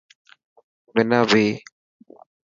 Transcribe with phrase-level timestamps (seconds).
[0.93, 1.45] منا ڀهي.